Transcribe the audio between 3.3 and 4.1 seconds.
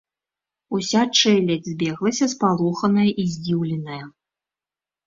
здзіўленая.